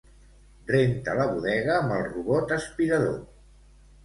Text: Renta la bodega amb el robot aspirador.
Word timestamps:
Renta 0.71 1.13
la 1.19 1.27
bodega 1.33 1.75
amb 1.75 1.93
el 1.99 2.09
robot 2.15 2.55
aspirador. 2.57 3.21